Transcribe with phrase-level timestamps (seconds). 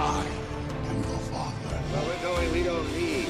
[0.00, 0.24] I
[0.90, 1.74] am your father.
[1.90, 3.26] Where we're going, we don't need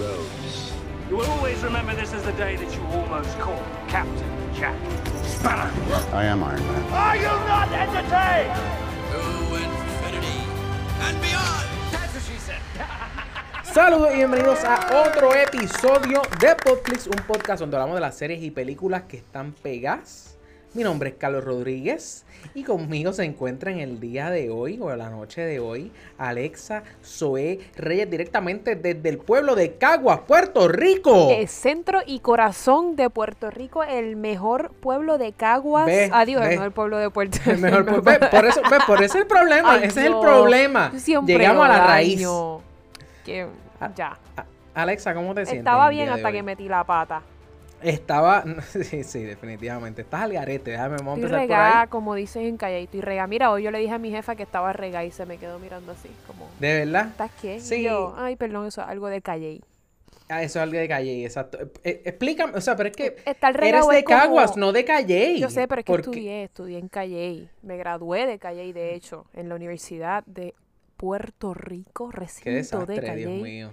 [0.00, 0.72] roads.
[1.10, 4.76] You will always remember this as the day that you almost caught Captain Jack
[5.24, 5.70] Sparrow.
[6.14, 6.82] I am Iron Man.
[6.94, 8.56] Are you not entertained?
[9.12, 9.20] To
[9.60, 10.40] infinity
[11.04, 11.68] and beyond.
[11.92, 12.62] That's what she said.
[13.74, 18.42] Saludos y bienvenidos a otro episodio de Podflix, un podcast donde hablamos de las series
[18.42, 20.35] y películas que están pegadas.
[20.76, 24.90] Mi nombre es Carlos Rodríguez y conmigo se encuentra en el día de hoy o
[24.92, 30.68] en la noche de hoy Alexa Zoe Reyes directamente desde el pueblo de Caguas, Puerto
[30.68, 31.30] Rico.
[31.30, 35.86] El centro y corazón de Puerto Rico, el mejor pueblo de Caguas.
[35.86, 36.48] Ve, Adiós, ve.
[36.52, 39.26] el mejor pueblo de Puerto El mejor pu- ve, por eso, por eso es el
[39.26, 40.92] problema, Ay, ese es el problema.
[41.24, 42.20] Llegamos a la raíz.
[43.24, 43.46] Que-
[43.96, 44.18] ya.
[44.36, 44.44] A-
[44.82, 45.60] Alexa, ¿cómo te sientes?
[45.60, 47.22] Estaba bien hasta que metí la pata.
[47.88, 48.44] Estaba,
[48.82, 50.02] sí, sí, definitivamente.
[50.02, 51.88] Estás al garete, déjame, vamos a empezar por ahí.
[51.88, 53.26] como dices en calle, estoy regada.
[53.28, 55.58] Mira, hoy yo le dije a mi jefa que estaba regada y se me quedó
[55.58, 57.08] mirando así, como, ¿De verdad?
[57.08, 57.56] ¿estás qué?
[57.56, 57.82] Y Sí.
[57.82, 59.60] yo, ay, perdón, eso es algo de calle.
[60.28, 61.56] Ah, eso es algo de Calle, exacto.
[61.84, 64.72] Eh, explícame, o sea, pero es que Estar eres regado de es como- Caguas, no
[64.72, 65.38] de Calle.
[65.38, 67.48] Yo sé, pero es que Porque- estudié, estudié en Calle.
[67.62, 70.52] Me gradué de Calle, de hecho, en la Universidad de
[70.96, 73.16] Puerto Rico, Qué recinto de desastre, Calle.
[73.18, 73.70] Dios mío.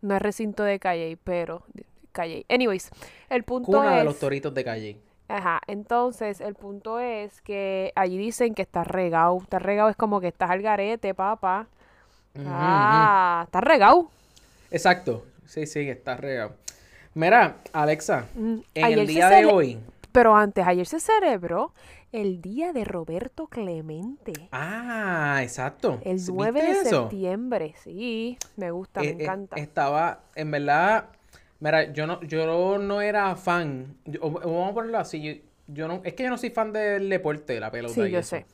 [0.00, 2.46] No es recinto de Calle, pero de- Calle.
[2.48, 2.90] Anyways,
[3.30, 3.98] el punto Cuna es...
[3.98, 5.00] de los toritos de Calle.
[5.28, 9.38] Ajá, entonces el punto es que allí dicen que estás regado.
[9.42, 11.68] Estás regado es como que estás al garete, papá.
[12.44, 13.98] Ah, estás regado.
[13.98, 14.10] ujú.
[14.70, 15.26] Exacto.
[15.46, 16.56] Sí, sí, está regado.
[17.14, 19.80] Mira, Alexa, Mm, en el día de hoy.
[20.12, 21.72] Pero antes, ayer se celebró
[22.12, 24.50] el día de Roberto Clemente.
[24.52, 25.98] Ah, exacto.
[26.00, 27.10] El ¿Viste 9 de eso?
[27.10, 29.56] septiembre, sí, me gusta, Eh, me eh, encanta.
[29.56, 31.08] estaba, en verdad,
[31.62, 33.96] mira, yo no, yo no era fan.
[34.04, 35.22] yo- o- vamos a ponerlo así.
[35.22, 35.32] Yo,
[35.68, 37.94] yo no, es que yo no soy fan del deporte, de la pelota.
[37.94, 38.30] Sí, y yo eso.
[38.36, 38.46] sé.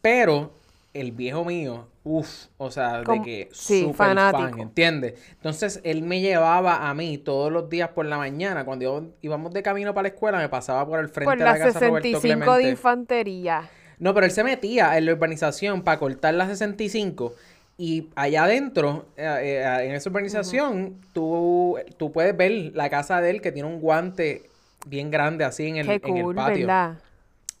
[0.00, 0.52] Pero
[0.92, 4.50] el viejo mío, uff, o sea, de que sí, súper fanático.
[4.50, 5.14] fan, ¿entiendes?
[5.32, 9.52] Entonces él me llevaba a mí todos los días por la mañana, cuando íbamos- íbamos
[9.52, 11.80] de camino para la escuela, me pasaba por el frente Por de la la casa
[11.80, 12.70] Roberto 65 de Clemente.
[12.70, 13.68] infantería.
[13.98, 17.34] No, pero él se metía en la urbanización para cortar la 65
[17.76, 19.24] y allá adentro, eh,
[19.64, 23.80] eh, en esa urbanización, tú, tú puedes ver la casa de él que tiene un
[23.80, 24.48] guante
[24.86, 26.66] bien grande así en el, Qué en el cool, patio.
[26.68, 26.98] ¿verdad?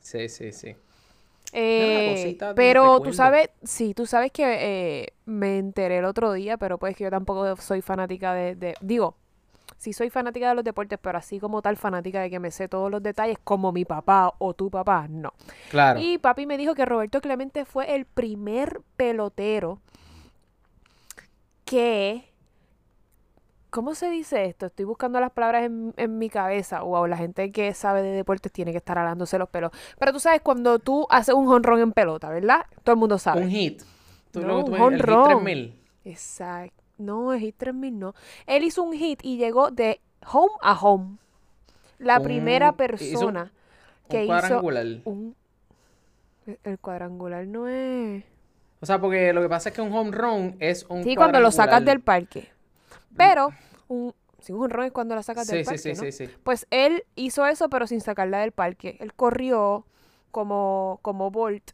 [0.00, 0.76] Sí, sí, sí.
[1.52, 4.44] Eh, pero tú sabes, sí, tú sabes que
[5.04, 8.74] eh, me enteré el otro día, pero pues que yo tampoco soy fanática de, de-
[8.80, 9.16] digo,
[9.78, 12.68] sí soy fanática de los deportes, pero así como tal fanática de que me sé
[12.68, 15.32] todos los detalles como mi papá o tu papá, no.
[15.68, 16.00] Claro.
[16.00, 19.80] Y papi me dijo que Roberto Clemente fue el primer pelotero
[21.64, 22.30] que...
[23.70, 24.66] ¿Cómo se dice esto?
[24.66, 26.82] Estoy buscando las palabras en, en mi cabeza.
[26.82, 29.72] Wow, la gente que sabe de deportes tiene que estar alándose los pelos.
[29.98, 32.66] Pero tú sabes cuando tú haces un honrón en pelota, ¿verdad?
[32.84, 33.42] Todo el mundo sabe.
[33.42, 33.82] Un hit.
[34.30, 34.96] Tú No, tú un.
[34.98, 35.74] 3000.
[36.04, 36.82] Exacto.
[36.98, 38.14] No, el hit 3000 no.
[38.46, 40.00] Él hizo un hit y llegó de
[40.32, 41.16] home a home.
[41.98, 43.52] La Un- primera hizo persona
[44.08, 44.60] que un hizo
[45.04, 45.36] un...
[46.62, 48.22] El cuadrangular no es...
[48.84, 51.40] O sea, porque lo que pasa es que un home run es un Sí, cuando
[51.40, 52.50] lo sacas del parque.
[53.16, 53.48] Pero,
[53.88, 56.02] un, sí, un honrón es cuando la sacas Sí, del sí, parque, sí, ¿no?
[56.02, 56.28] sí, sí.
[56.42, 58.98] Pues él hizo eso, pero sin sacarla del parque.
[59.00, 59.86] Él corrió
[60.32, 61.70] como, como Bolt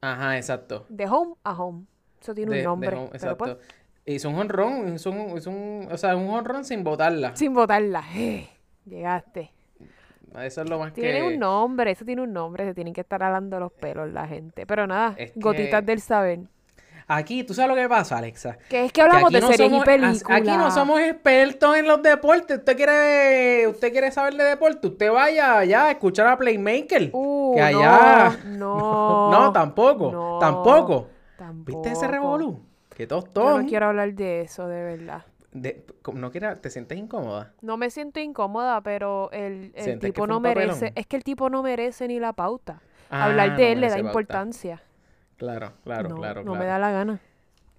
[0.00, 0.86] Ajá, exacto.
[0.88, 1.86] de home a home.
[2.20, 2.96] Eso tiene De- un de nombre.
[2.96, 3.58] home, pues, exacto.
[4.04, 7.36] Hizo un honrón, hizo un, hizo un, o sea, un honrón sin botarla.
[7.36, 8.02] sin botarla.
[8.16, 8.48] Eh,
[8.86, 9.52] llegaste.
[10.42, 11.26] Eso es lo más Tiene que...
[11.34, 12.64] un nombre, eso tiene un nombre.
[12.64, 14.66] Se tienen que estar alando los pelos la gente.
[14.66, 16.40] Pero nada, Es que- gotitas del saber.
[17.10, 18.58] Aquí, ¿tú sabes lo que pasa, Alexa?
[18.68, 20.24] Que es que hablamos de no series somos- y películas.
[20.28, 22.58] Aquí no somos expertos en los deportes.
[22.58, 27.08] Usted quiere, usted quiere saber de deporte, usted vaya allá a escuchar a Playmaker.
[27.14, 28.38] Uh, que allá.
[28.44, 30.12] No, No, tampoco.
[30.12, 31.08] no, tampoco.
[31.38, 31.78] Tampoco.
[31.82, 32.60] ¿Viste ese revolú?
[32.94, 33.62] Qué Yo tostón.
[33.62, 35.22] no quiero hablar de eso, de verdad.
[35.62, 37.54] De- no quiera, ¿Te sientes incómoda?
[37.60, 40.78] No me siento incómoda, pero el, el ¿Sientes que tipo no papelón?
[40.78, 40.92] merece.
[40.96, 42.80] Es que el tipo no merece ni la pauta.
[43.10, 44.10] Ah, hablar no de él le da pauta.
[44.10, 44.82] importancia.
[45.36, 46.58] Claro, claro, no, claro, no claro.
[46.60, 47.20] me da la gana.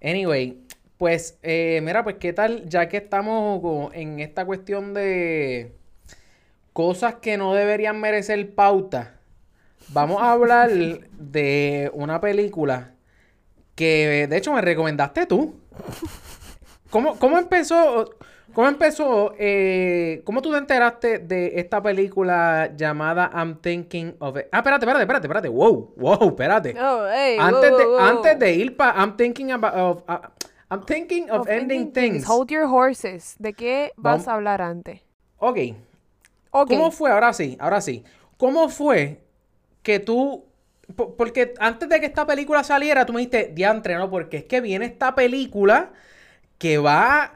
[0.02, 0.58] Anyway,
[0.98, 2.68] pues, eh, mira, pues, ¿qué tal?
[2.68, 5.72] Ya que estamos en esta cuestión de
[6.72, 9.16] cosas que no deberían merecer pauta,
[9.88, 10.70] vamos a hablar
[11.18, 12.92] de una película
[13.76, 15.56] que, de hecho, me recomendaste tú.
[16.90, 18.10] ¿Cómo, cómo empezó?
[18.52, 19.32] ¿Cómo empezó?
[19.38, 24.46] eh, ¿Cómo tú te enteraste de esta película llamada I'm Thinking of It?
[24.50, 25.48] Ah, espérate, espérate, espérate, espérate.
[25.48, 26.74] Wow, wow, espérate.
[26.80, 28.00] Oh, hey, Antes, wow, de, wow, wow.
[28.00, 30.26] antes de ir para I'm thinking about of, uh,
[30.68, 32.24] I'm thinking of, ending things.
[32.28, 33.36] Hold your horses.
[33.38, 35.00] ¿De qué vas Vamos- a hablar antes?
[35.38, 35.58] Ok.
[36.50, 37.10] ¿Cómo fue?
[37.12, 38.02] Ahora sí, ahora sí.
[38.36, 39.20] ¿Cómo fue
[39.82, 40.44] que tú
[40.96, 44.44] po- porque antes de que esta película saliera, tú me dijiste, diantre, no, porque es
[44.44, 45.92] que viene esta película
[46.60, 47.32] que va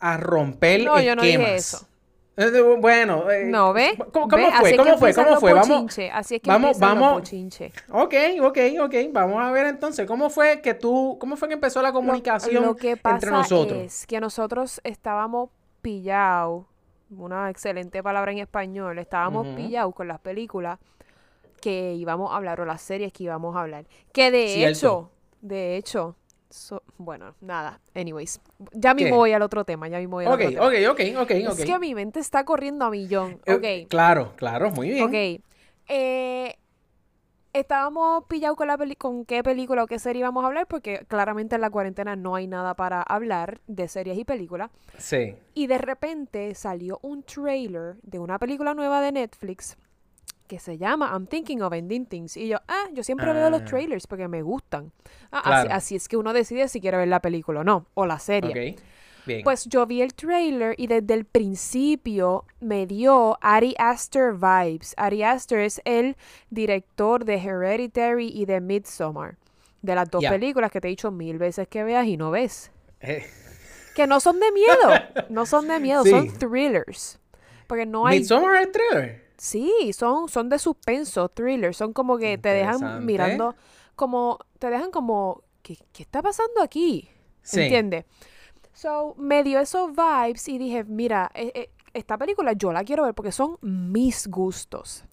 [0.00, 1.74] a romper No, yo no dije esquemas.
[1.74, 1.88] eso.
[2.36, 3.72] Eh, Bueno, eh, No.
[4.12, 4.46] ¿Cómo, cómo ¿Ve?
[4.46, 4.76] Así fue?
[4.76, 5.14] ¿Cómo fue?
[5.14, 5.52] ¿Cómo fue?
[5.52, 7.22] Vamos, Así es que vamos, vamos.
[7.90, 8.94] Ok, ok, ok.
[9.12, 12.74] Vamos a ver entonces, ¿cómo fue que tú, cómo fue que empezó la comunicación lo
[12.74, 13.78] que pasa entre nosotros?
[13.80, 15.50] es que nosotros estábamos
[15.80, 16.64] pillados,
[17.16, 19.54] una excelente palabra en español, estábamos Ujú.
[19.56, 20.80] pillados con las películas
[21.60, 23.84] que íbamos a hablar o las series que íbamos a hablar.
[24.12, 24.76] Que de Cierto.
[24.76, 25.10] hecho,
[25.40, 26.16] de hecho,
[26.54, 28.40] so- bueno, nada, anyways,
[28.72, 29.16] ya mismo ¿Qué?
[29.16, 30.60] voy al otro tema, ya mismo voy al otro tema.
[30.66, 31.58] ok, ok, ok, ok.
[31.58, 33.40] Es que mi mente está corriendo a millón.
[33.46, 33.54] Eh,
[33.84, 33.88] Ok.
[33.88, 35.04] Claro, claro, muy bien.
[35.04, 35.42] Ok.
[35.88, 36.56] Eh,
[37.52, 41.04] estábamos pillados con la peli con qué película o qué serie íbamos a hablar, porque
[41.08, 44.70] claramente en la cuarentena no hay nada para hablar de series y películas.
[44.98, 45.36] Sí.
[45.54, 49.76] Y de repente salió un trailer de una película nueva de Netflix
[50.46, 52.36] que se llama I'm Thinking of Ending Things.
[52.36, 53.64] Y yo, ah, yo siempre veo los Ah.
[53.64, 54.92] trailers porque me gustan.
[55.30, 55.70] Ah, así, Claro.
[55.72, 58.72] así es que uno decide si quiere ver la película o no, o la serie.
[58.74, 58.80] Ok.
[59.26, 59.42] Bien.
[59.42, 64.92] Pues yo vi el trailer y desde el principio me dio Ari Aster vibes.
[64.98, 66.16] Ari Aster es el
[66.50, 69.36] director de Hereditary y de Midsommar.
[69.80, 72.70] De las dos películas que te he dicho mil veces que veas y no ves.
[73.00, 73.24] Eh,
[73.94, 74.74] Que no son de miedo.
[75.30, 77.18] No son de miedo, son thrillers.
[77.66, 78.18] Porque no hay...
[78.18, 79.23] Midsommar es thriller.
[79.44, 81.76] Sí, son, son de suspenso, thrillers.
[81.76, 83.54] Son como que te dejan mirando,
[83.94, 87.10] como, te dejan como, ¿qué, qué está pasando aquí?
[87.42, 87.60] Sí.
[87.60, 88.06] ¿Entiendes?
[88.72, 93.04] So, me dio esos vibes y dije, mira, eh, eh, esta película yo la quiero
[93.04, 95.04] ver porque son mis gustos.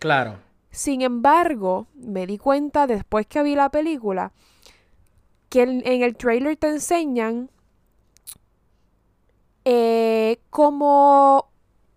[0.00, 0.40] Claro.
[0.72, 4.32] Sin embargo, me di cuenta después que vi la película
[5.48, 7.50] que en, en el trailer te enseñan
[9.64, 11.45] eh, como,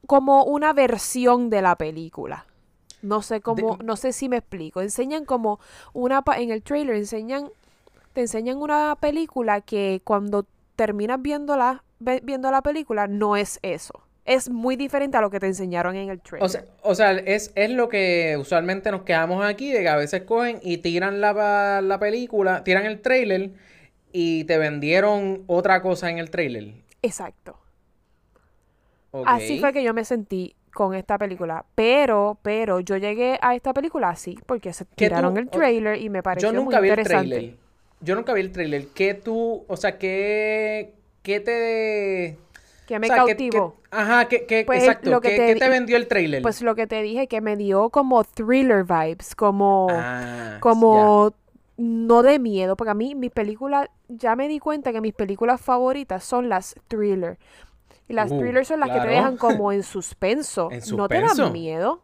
[0.10, 2.48] como una versión de la película.
[3.04, 4.82] No sé cómo, no sé si me explico.
[4.82, 5.60] Enseñan como
[5.94, 7.50] una pa- en el trailer enseñan
[8.14, 10.46] te enseñan una película que cuando
[10.76, 11.84] terminas viéndola
[12.24, 13.94] viendo la película no es eso.
[14.26, 16.46] Es muy diferente a lo que te enseñaron en el trailer.
[16.46, 19.96] O sea, o sea es, es lo que usualmente nos quedamos aquí, de que a
[19.96, 23.52] veces cogen y tiran la, la película, tiran el trailer
[24.12, 26.74] y te vendieron otra cosa en el trailer.
[27.02, 27.58] Exacto.
[29.26, 31.66] Así fue que yo me sentí con esta película.
[31.76, 36.00] Pero, pero yo llegué a esta película así, porque se ¿Qué tú- tiraron el trailer
[36.02, 37.30] y me pareció Yo nunca muy vi el interesante.
[37.36, 37.58] trailer.
[38.02, 38.88] Yo nunca vi el trailer.
[38.90, 42.38] ¿Qué tú, o sea, qué, qué te...
[42.88, 43.76] Que me o sea, qué- cautivó.
[43.82, 45.10] qué- ajá, ¿qué, qué- Pues, exacto.
[45.12, 46.42] lo que ¿qué, qué te vendió el trailer?
[46.42, 51.34] Pues lo que te dije, que me dio como thriller vibes, como, Ah, como
[51.78, 55.62] no de miedo, porque a mí mis películas, ya me di cuenta que mis películas
[55.62, 57.38] favoritas son las thriller.
[58.10, 59.10] Y las Uh, thrillers son las que te claro.
[59.10, 60.72] dejan como en suspenso.
[60.72, 61.52] En No te dan suspenso.
[61.52, 62.04] miedo.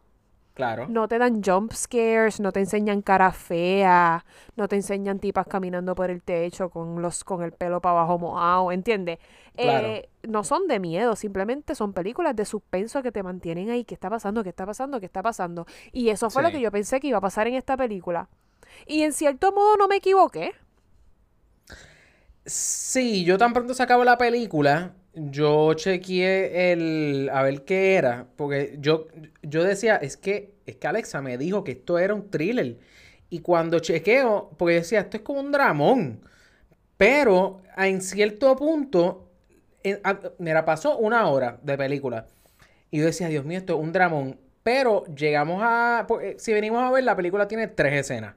[0.54, 0.86] Claro.
[0.86, 4.24] No te dan jump scares, no te enseñan cara fea,
[4.56, 8.18] no te enseñan tipas caminando por el techo con los con el pelo para abajo
[8.18, 9.18] mojado, ¿entiendes?
[9.60, 9.96] Claro.
[9.96, 13.94] Eh, no son de miedo, simplemente son películas de suspenso que te mantienen ahí, ¿qué
[13.94, 14.44] está pasando?
[14.44, 15.00] ¿Qué está pasando?
[15.00, 15.66] ¿Qué está pasando?
[15.92, 18.28] Y eso fue lo que yo pensé que iba a pasar en esta película.
[18.86, 20.52] Y en cierto modo no me equivoqué.
[22.44, 28.28] Sí, yo tan pronto se acabó la película, yo chequeé el a ver qué era,
[28.36, 29.08] porque yo,
[29.42, 32.78] yo decía, es que, es que Alexa me dijo que esto era un thriller.
[33.30, 36.20] Y cuando chequeo, porque yo decía, esto es como un dramón.
[36.98, 39.30] Pero en cierto punto,
[39.82, 42.26] en- a- mira, pasó una hora de película.
[42.90, 44.40] Y yo decía, Dios mío, esto es un dramón.
[44.64, 48.34] Pero llegamos a, porque si venimos a ver, la película tiene tres escenas.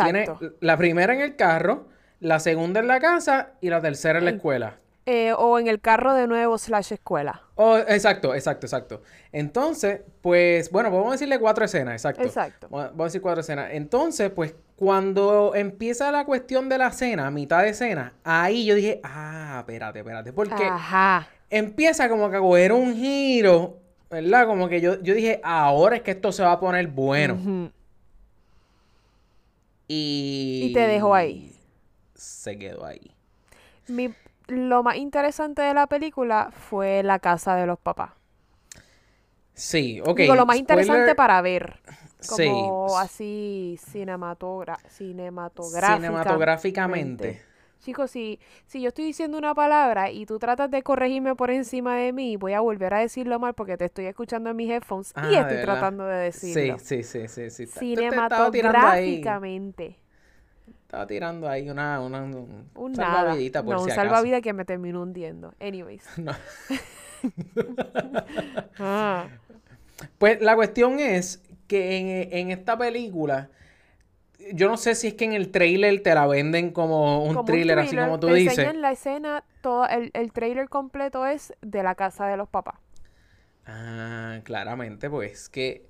[0.00, 0.40] Tiene Exacto.
[0.60, 1.88] la primera en el carro,
[2.20, 4.80] la segunda en la casa y la tercera en la escuela.
[5.08, 7.42] Eh, o en el carro de nuevo slash escuela.
[7.54, 9.02] Oh, exacto, exacto, exacto.
[9.30, 12.24] Entonces, pues, bueno, vamos a decirle cuatro escenas, exacto.
[12.24, 12.66] Exacto.
[12.68, 13.68] Vamos a decir cuatro escenas.
[13.70, 19.00] Entonces, pues, cuando empieza la cuestión de la cena, mitad de cena, ahí yo dije,
[19.04, 21.28] ah, espérate, espérate, porque Ajá.
[21.50, 23.78] empieza como que a coger un giro,
[24.10, 24.46] ¿verdad?
[24.46, 27.70] Como que yo, yo dije, ahora es que esto se va a poner bueno.
[29.86, 30.62] Y...
[30.64, 31.52] Y te dejó ahí.
[32.16, 33.12] Se quedó ahí.
[33.86, 34.12] Mi,
[34.48, 38.10] lo más interesante de la película fue la casa de los papás.
[39.54, 40.18] Sí, ok.
[40.18, 41.80] Digo, lo más interesante para ver.
[42.20, 42.46] Sí.
[42.46, 46.06] Como así cinematogra cinematográficamente.
[46.06, 47.42] Cinematográficamente.
[47.80, 51.96] Chicos, si, si yo estoy diciendo una palabra y tú tratas de corregirme por encima
[51.96, 55.12] de mí, voy a volver a decirlo mal porque te estoy escuchando en mis headphones
[55.14, 56.78] Ah, y de estoy tratando de decirlo.
[56.78, 57.66] Sí, sí, sí, sí, sí.
[57.66, 59.98] Cinematográficamente.
[60.86, 63.94] Estaba tirando ahí una, una un Un salvavidita por no, si un acaso.
[63.94, 65.54] salvavidas que me terminó hundiendo.
[65.60, 66.04] Anyways.
[66.16, 66.32] No.
[68.78, 69.30] Ah.
[70.18, 73.50] Pues la cuestión es que en, en esta película
[74.52, 77.44] yo no sé si es que en el trailer te la venden como un Como
[77.44, 78.68] thriller, así thriller, como tú te dices.
[78.68, 82.76] enseñan la escena, todo el, el trailer completo es de la casa de los papás.
[83.66, 85.86] Ah, claramente, pues que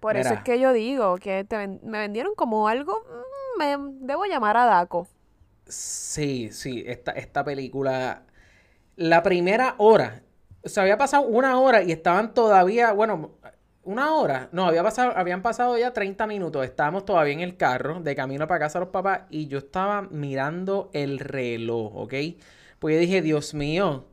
[0.00, 0.34] Por eso Mira.
[0.34, 4.64] es que yo digo que te me vendieron como algo, mm, me debo llamar a
[4.66, 5.08] Daco.
[5.66, 8.22] sí, sí, esta, esta película,
[8.96, 10.22] la primera hora,
[10.62, 13.32] o sea, había pasado una hora y estaban todavía, bueno,
[13.84, 18.00] una hora, no, había pasado, habían pasado ya 30 minutos, estábamos todavía en el carro
[18.00, 22.14] de camino para casa de los papás y yo estaba mirando el reloj, ¿ok?
[22.78, 24.06] Pues yo dije, Dios mío,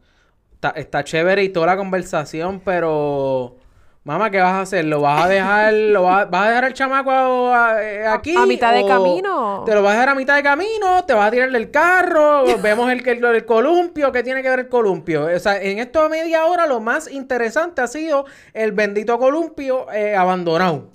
[0.54, 3.58] está, está chévere y toda la conversación, pero...
[4.04, 4.86] Mamá, ¿qué vas a hacer?
[4.86, 7.12] ¿Lo vas a dejar, lo vas, vas a dejar al chamaco
[7.54, 8.36] a- eh, aquí?
[8.36, 9.62] a mitad de camino.
[9.64, 11.06] ¿Te lo vas a dejar a mitad de camino?
[11.06, 12.44] ¿Te vas a tirar del carro?
[12.64, 14.12] Vemos el, el, el columpio.
[14.12, 15.26] ¿Qué tiene que ver el columpio?
[15.26, 19.92] O sea, en esto de media hora lo más interesante ha sido el bendito columpio
[19.92, 20.90] eh, abandonado.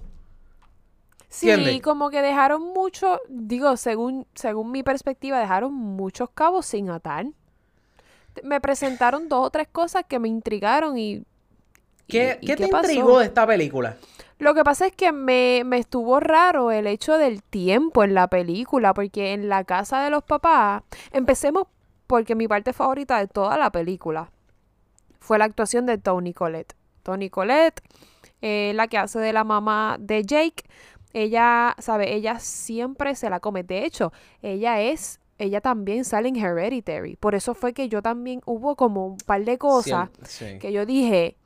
[1.29, 1.83] Sí, ¿Entiendes?
[1.83, 7.27] como que dejaron mucho, digo, según, según mi perspectiva, dejaron muchos cabos sin atar.
[8.43, 11.23] Me presentaron dos o tres cosas que me intrigaron y...
[12.07, 12.91] ¿Qué, qué te pasó?
[12.91, 13.97] intrigó de esta película?
[14.39, 18.29] Lo que pasa es que me, me estuvo raro el hecho del tiempo en la
[18.29, 20.83] película, porque en la casa de los papás,
[21.13, 21.69] empecemos
[22.07, 24.31] porque mi parte favorita de toda la película
[25.19, 26.75] fue la actuación de Toni Collette.
[27.03, 27.81] Toni Collette,
[28.43, 30.65] eh, la que hace de la mamá de Jake,
[31.13, 33.63] ella, sabe, ella siempre se la come.
[33.63, 37.17] De hecho, ella es, ella también sale en Hereditary.
[37.17, 40.59] Por eso fue que yo también hubo como un par de cosas sí.
[40.59, 41.37] que yo dije,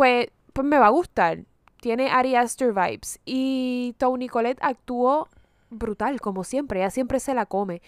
[0.00, 1.40] pues, pues me va a gustar.
[1.82, 3.20] Tiene Ari Aster vibes.
[3.26, 5.28] Y Toni Collette actuó
[5.68, 6.80] brutal, como siempre.
[6.80, 7.82] Ella siempre se la come.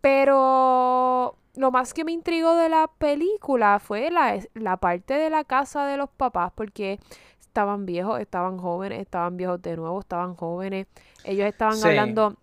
[0.00, 5.44] Pero lo más que me intrigó de la película fue la, la parte de la
[5.44, 6.98] casa de los papás, porque
[7.40, 10.86] estaban viejos, estaban jóvenes, estaban viejos de nuevo, estaban jóvenes.
[11.24, 11.86] Ellos estaban Sí.
[11.88, 12.36] hablando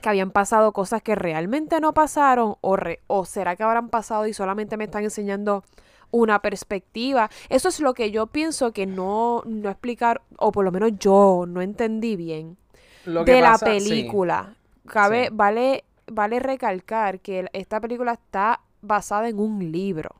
[0.00, 4.26] que habían pasado cosas que realmente no pasaron, o, re- o será que habrán pasado
[4.26, 5.62] y solamente me están enseñando
[6.10, 7.30] una perspectiva.
[7.48, 11.44] Eso es lo que yo pienso que no, no explicar, o por lo menos yo
[11.48, 12.56] no entendí bien
[13.04, 13.64] Lo que de la sí.
[13.64, 14.56] película.
[14.86, 15.30] Cabe, Sí.
[15.32, 20.10] vale, vale recalcar que esta película está basada en un libro.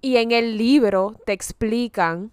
[0.00, 2.30] Y en el libro te explican.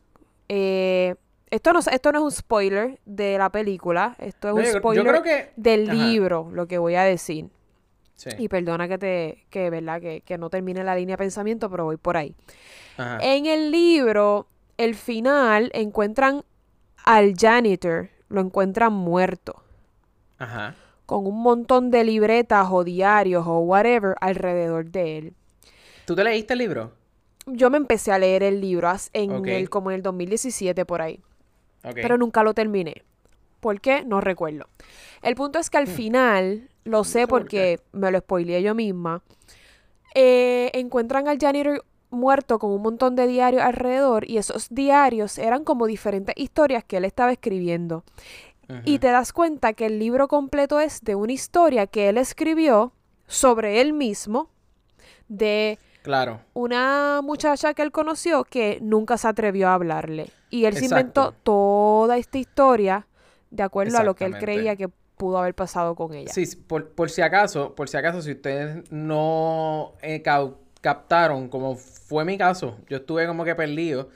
[0.47, 1.15] eh,
[1.49, 4.15] esto, no, es- esto no es un spoiler de la película.
[4.19, 5.93] Esto es No, un yo spoiler creo que- del Ajá.
[6.05, 7.49] libro, lo que voy a decir.
[8.15, 8.29] Sí.
[8.37, 9.99] Y perdona que te, que, ¿verdad?
[10.01, 12.35] Que, que no termine la línea de pensamiento, pero voy por ahí.
[12.97, 13.19] Ajá.
[13.21, 16.43] En el libro, el final, encuentran
[17.03, 19.61] al janitor, lo encuentran muerto,
[20.37, 20.75] Ajá.
[21.05, 25.33] con un montón de libretas o diarios o whatever alrededor de él.
[26.05, 26.93] ¿Tú te leíste el libro?
[27.47, 29.47] Yo me empecé a leer el libro en Ok.
[29.47, 31.21] el, como en el 2017 por ahí,
[31.83, 31.95] Ok.
[31.95, 33.03] pero nunca lo terminé.
[33.59, 34.03] ¿Por qué?
[34.05, 34.67] No recuerdo.
[35.21, 38.73] El punto es que al final, lo sé sé por porque me lo spoileé yo
[38.73, 39.21] misma,
[40.13, 45.63] eh, encuentran al janitor muerto con un montón de diarios alrededor y esos diarios eran
[45.63, 48.03] como diferentes historias que él estaba escribiendo.
[48.83, 52.93] Y te das cuenta que el libro completo es de una historia que él escribió
[53.27, 54.49] sobre él mismo,
[55.27, 56.39] de Claro.
[56.55, 60.31] una muchacha que él conoció que nunca se atrevió a hablarle.
[60.49, 63.07] Y él se inventó toda esta historia
[63.51, 66.31] de acuerdo a lo que él creía que pudo haber pasado con ella.
[66.31, 70.21] Sí, por, por si acaso, por si acaso, si ustedes no eh,
[70.81, 74.09] captaron, como fue mi caso, yo estuve como que perdido.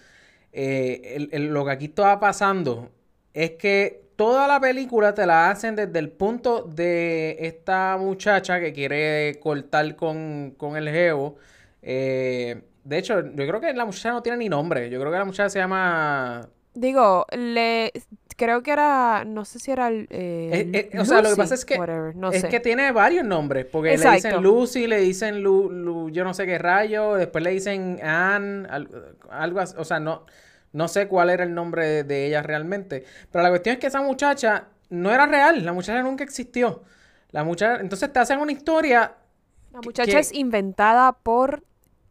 [0.54, 2.92] eh, el- el- lo que aquí estaba pasando
[3.34, 8.74] es que toda la película te la hacen desde el punto de esta muchacha que
[8.74, 11.36] quiere cortar con, con el geo.
[11.82, 14.90] Eh, de hecho, yo creo que la muchacha no tiene ni nombre.
[14.90, 17.92] Yo creo que la muchacha se llama Digo, le
[18.40, 21.36] creo que era, no sé si era el, eh, Eh, eh, o sea, lo que
[21.36, 22.50] pasa es que whatever, no es sé.
[22.50, 26.46] que tiene varios nombres, porque le dicen Lucy, le dicen Lu, Lu- yo no sé
[26.46, 28.90] qué rayo, después le dicen Anne, al-
[29.30, 30.26] algo así, o sea, no,
[30.74, 33.88] no sé cuál era el nombre de, de ella realmente, pero la cuestión es que
[33.88, 36.84] esa muchacha no era real, la muchacha nunca existió,
[37.32, 39.14] la muchacha, entonces te hacen una historia,
[39.72, 41.64] La muchacha que- es inventada por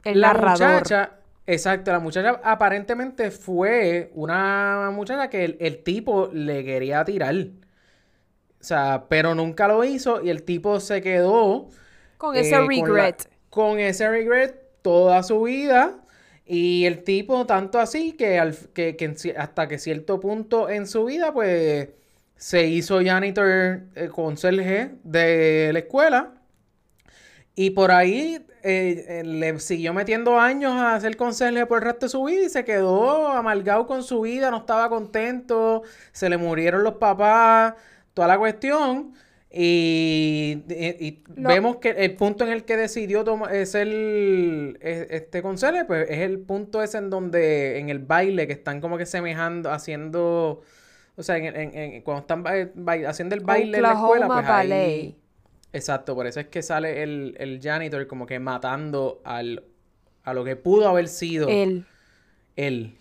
[0.05, 0.83] el la narrador.
[0.83, 1.18] muchacha,
[1.49, 7.35] exacto, la muchacha aparentemente fue una muchacha que el, el tipo le quería tirar.
[8.61, 11.69] O sea, pero nunca lo hizo y el tipo se quedó
[12.17, 13.29] con eh, ese regret.
[13.51, 16.05] Con, ese regret toda su vida.
[16.47, 20.87] Y el tipo, tanto así, que, al- que, que en hasta que cierto punto en
[20.87, 21.91] su vida, pues
[22.37, 26.35] se hizo janitor eh, conserje de la escuela.
[27.55, 32.07] Y por ahí eh, eh, le siguió metiendo años a ser conserje por el resto
[32.07, 35.83] de su vida y se quedó amargado con su vida, no estaba contento,
[36.13, 37.75] se le murieron los papás,
[38.15, 39.15] toda la cuestión.
[39.51, 45.07] Y, y- y Lo- vemos que el punto en el que decidió es el es-
[45.11, 48.99] este concele, pues es el punto ese en donde en el baile que están como
[48.99, 50.61] que semejando, haciendo,
[51.17, 54.27] o sea, en, en- en- cuando están ba- ba- haciendo el baile en la escuela,
[54.27, 54.69] Oklahoma pues ahí.
[55.73, 59.65] Exacto, por eso es que sale el, el janitor como que matando al,
[60.25, 61.87] a lo que pudo haber sido Él.
[62.57, 62.95] él.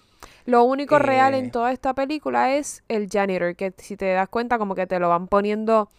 [0.46, 1.40] Lo único real Eh.
[1.40, 4.98] en toda esta película es el janitor, que si te das cuenta como que te
[5.00, 5.90] lo van poniendo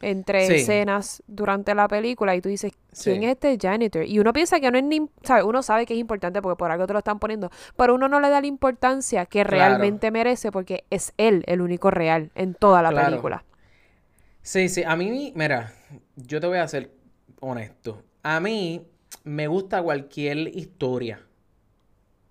[0.00, 0.54] entre Sí.
[0.56, 3.24] escenas durante la película y tú dices, ¿quién Sí.
[3.24, 4.04] es este janitor?
[4.04, 5.44] Y uno piensa que no es ni, ¿sabes?
[5.44, 8.20] Uno sabe que es importante porque por algo te lo están poniendo, pero uno no
[8.20, 9.50] le da la importancia que Claro.
[9.50, 13.10] realmente merece porque es él el único real en toda la Claro.
[13.10, 13.44] película.
[14.44, 15.72] Sí, sí, a mí, mira,
[16.16, 16.90] yo te voy a ser
[17.40, 18.02] honesto.
[18.22, 18.86] A mí
[19.24, 21.20] me gusta cualquier historia.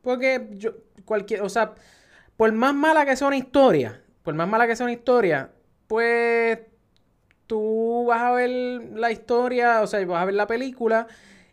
[0.01, 0.72] Porque yo,
[1.05, 1.74] cualquier, o sea,
[2.38, 5.51] por más mala que sea una historia, por más mala que sea una historia,
[5.88, 6.60] pues
[7.48, 8.50] tú vas a ver
[8.96, 11.08] la historia, o sea, vas a ver la película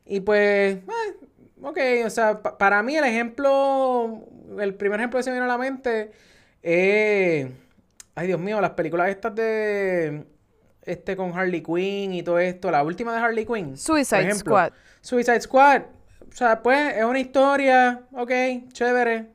[0.06, 1.16] y pues, eh,
[1.62, 4.24] ok, o sea, pa- para mí el ejemplo,
[4.60, 6.12] el primer ejemplo que se me viene a la mente
[6.62, 7.48] es,
[8.14, 10.26] ay Dios mío, las películas estas de,
[10.90, 13.70] este con Harley Quinn y todo esto, la última de Harley Quinn.
[13.70, 14.52] por Suicide ejemplo.
[14.52, 14.72] Squad.
[15.00, 15.82] Suicide Squad.
[16.30, 18.30] O sea, pues es una historia, ok,
[18.72, 19.26] chévere.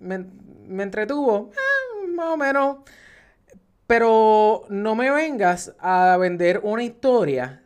[0.00, 0.24] Me,
[0.66, 2.78] me entretuvo, eh, más o menos.
[3.86, 7.60] Pero no me vengas a vender una historia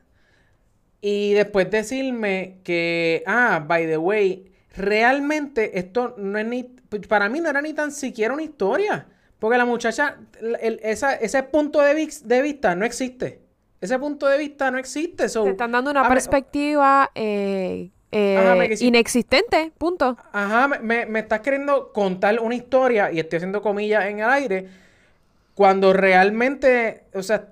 [1.06, 7.40] y después decirme que, ah, by the way, realmente esto no es ni, para mí
[7.40, 9.06] no era ni tan siquiera una historia.
[9.44, 13.42] Porque la muchacha, el- el- esa- ese punto de, vis- de vista no existe.
[13.78, 15.28] Ese punto de vista no existe.
[15.28, 20.16] so- Te están dando una perspectiva eh, eh, Ajá, inexistente, punto.
[20.32, 24.66] Ajá, me, estás queriendo contar una historia y estoy haciendo comillas en el aire
[25.52, 27.48] cuando realmente, o sea,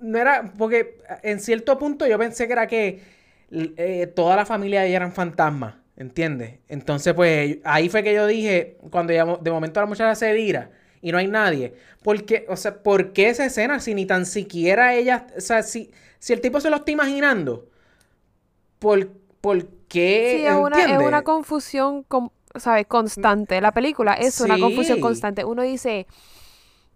[0.00, 3.02] no era, porque en cierto punto yo pensé que era que
[3.50, 6.60] eh, toda la familia de ella eran fantasmas, ¿entiendes?
[6.68, 10.77] Entonces, pues ahí fue que yo dije, cuando ya de momento la muchacha se vira
[11.02, 14.94] y no hay nadie, porque, o sea, ¿por qué esa escena si ni tan siquiera
[14.94, 17.68] ella, o sea, si, si el tipo se lo está imaginando,
[18.78, 19.08] ¿por,
[19.40, 20.30] por qué?
[20.30, 22.86] Sí, es una, es una confusión, con- ¿sabes?
[22.86, 23.60] Constante.
[23.60, 25.44] La película es una confusión constante.
[25.44, 26.06] Uno dice,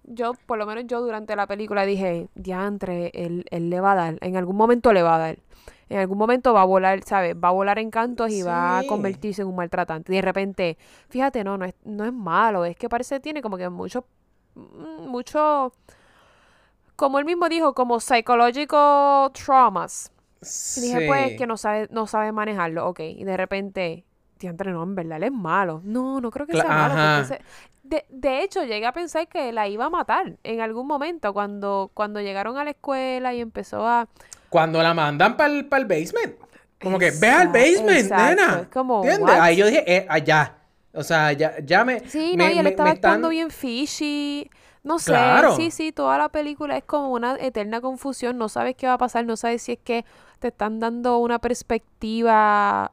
[0.04, 3.94] yo, por lo menos yo durante la película dije, diantre, él, él le va a
[3.96, 5.38] dar, en algún momento le va a dar.
[5.92, 7.34] En algún momento va a volar, ¿sabes?
[7.36, 8.86] Va a volar en cantos y va a Sí.
[8.86, 10.12] convertirse en un maltratante.
[10.12, 10.78] Y de repente,
[11.08, 14.06] fíjate, no, no es, no es malo, es que parece que tiene como que mucho,
[14.54, 15.72] mm, mucho,
[16.96, 20.12] como él mismo dijo, como psychological traumas.
[20.76, 21.36] Y dije, pues, Sí.
[21.36, 23.00] que no sabe, no sabe manejarlo, ok.
[23.00, 24.04] Y de repente,
[24.38, 25.80] diantre, no, en verdad, él es malo.
[25.84, 26.94] No, no creo que sea malo.
[27.82, 31.90] De, de hecho, llegué a pensar que la iba a matar en algún momento cuando,
[31.92, 34.08] cuando llegaron a la escuela y empezó a...
[34.52, 36.36] Cuando la mandan para el, basement.
[36.78, 38.60] Como que, ve al basement, exacto, nena.
[38.60, 39.20] es como, ¿Entiendes?
[39.34, 39.40] what?
[39.40, 40.58] Ahí yo dije, eh, allá.
[40.92, 42.00] O sea, ya, ya me.
[42.08, 44.50] Sí, me- no, y él me- estaba me están- actuando bien fishy.
[44.82, 45.56] No sé, Claro.
[45.56, 48.36] sí, sí, toda la película es como una eterna confusión.
[48.36, 50.04] No sabes qué va a pasar, no sabes si es que
[50.38, 52.92] te están dando una perspectiva.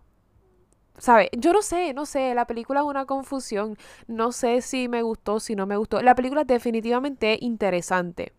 [0.97, 1.29] ¿Sabes?
[1.37, 2.33] Yo no sé, no sé.
[2.35, 3.77] La película es una confusión.
[4.07, 6.01] No sé si me gustó, si no me gustó.
[6.01, 8.33] La película es definitivamente interesante.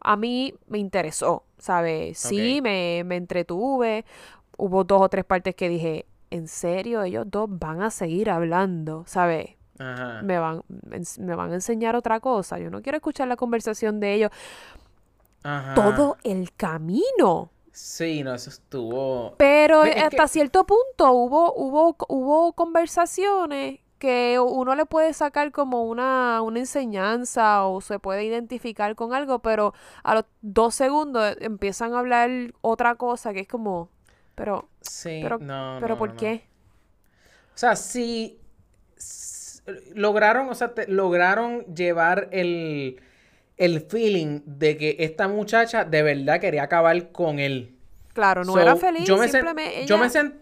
[0.00, 2.18] A mí me interesó, ¿sabes?
[2.18, 4.04] Sí, me, me entretuve.
[4.58, 7.02] Hubo dos o tres partes que dije, ¿en serio?
[7.02, 9.56] Ellos dos van a seguir hablando, ¿sabes?
[9.78, 10.20] Ajá.
[10.22, 10.62] me van,
[11.18, 12.58] me van a enseñar otra cosa.
[12.60, 14.30] Yo no quiero escuchar la conversación de ellos
[15.42, 15.74] Ajá.
[15.74, 17.50] todo el camino.
[17.72, 19.34] Sí, no, eso estuvo.
[19.36, 25.52] Pero es hasta que- cierto punto hubo, hubo, hubo conversaciones que uno le puede sacar
[25.52, 31.36] como una, una enseñanza o se puede identificar con algo, pero a los dos segundos
[31.40, 32.30] empiezan a hablar
[32.62, 33.90] otra cosa que es como,
[34.34, 36.14] pero, Sí, pero, no, pero no, ¿por no.
[36.14, 36.44] qué?
[37.54, 38.38] O sea, sí.
[38.96, 39.62] s-
[39.94, 43.00] Lograron, o sea, te- lograron llevar el,
[43.58, 47.76] el feeling de que esta muchacha de verdad quería acabar con él.
[48.14, 50.34] Claro, no So, era feliz, yo me sen- simplemente yo me ella- sen-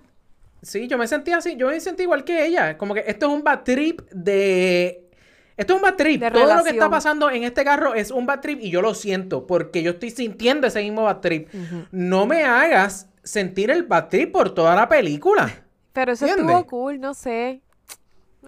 [0.63, 3.33] sí, yo me sentí así, yo me sentí igual que ella, como que esto es
[3.33, 5.09] un bad trip de
[5.57, 6.21] esto es un bad trip.
[6.21, 8.81] De Todo lo que está pasando en este carro es un bad trip y yo
[8.81, 11.49] lo siento porque yo estoy sintiendo ese mismo bad trip.
[11.91, 15.65] No me hagas sentir el bad trip por toda la película.
[15.93, 16.57] Pero eso ¿Entiendes?
[16.57, 17.61] estuvo cool, no sé.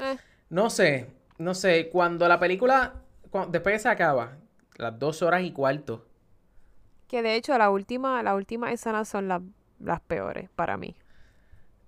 [0.01, 0.17] Eh.
[0.49, 2.95] No sé, no sé, cuando la película
[3.31, 4.39] cu- después que se acaba,
[4.77, 6.07] las dos horas y cuarto.
[7.07, 9.43] Que de hecho la última, la última escenas son las,
[9.79, 10.97] las peores para mí.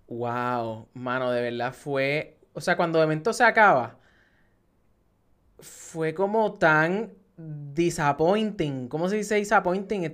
[0.09, 2.39] Wow, mano, de verdad fue.
[2.53, 3.99] O sea, cuando de momento se acaba,
[5.59, 8.89] fue como tan disappointing.
[8.89, 10.07] ¿Cómo se dice disappointing?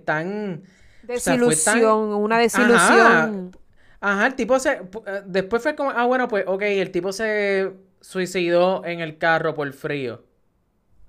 [1.17, 3.39] O sea, tan- Desilusión, una Ajá.
[3.39, 3.57] desilusión.
[4.01, 4.73] Ajá, el tipo se...
[5.07, 5.91] eh, Después fue como...
[5.91, 10.25] Ah, bueno, pues, ok, el tipo se suicidó en el carro por frío.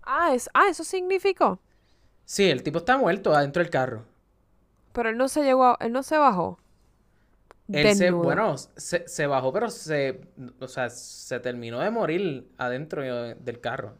[0.04, 1.60] Ah, es, ah, eso significó.
[2.26, 4.06] Sí, el tipo está muerto adentro del carro.
[4.94, 6.58] Pero él no se llegó, a- él no se bajó.
[7.72, 10.22] Él se, bueno, se, se bajó, pero se,
[10.60, 13.98] o sea, se terminó de morir adentro de- del carro.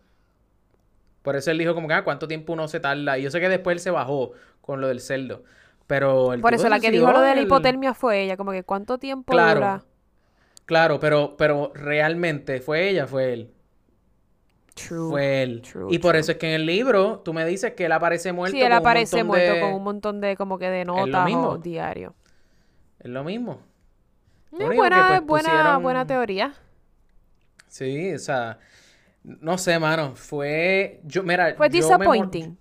[1.22, 3.18] Por eso él dijo como que, ah, ¿cuánto tiempo uno se tarda?
[3.18, 5.44] Y yo sé que después él se bajó con lo del cerdo.
[5.88, 8.52] Pero el Por eso la que dijo lo de la el- hipotermia fue ella, como
[8.52, 9.60] que cuánto tiempo Claro.
[9.62, 9.86] dura.
[10.66, 13.52] Claro, pero, pero realmente fue ella, fue él.
[14.76, 15.10] True.
[15.10, 15.62] Fue él.
[15.62, 16.20] true, y por true.
[16.22, 18.72] eso es que en el libro tú me dices que él aparece muerto Sí, él
[18.72, 21.58] con un aparece montón muerto de- con un montón de como que de notas o
[21.58, 22.16] diario.
[23.04, 23.62] Es lo mismo.
[24.52, 26.54] Lo que, buena, pues, buena, pusieron- buena teoría.
[27.68, 28.60] Sí, o sea,
[29.24, 31.02] no sé, mano, fue...
[31.04, 32.58] Yo, mira, Fue yo me mo- disappointing.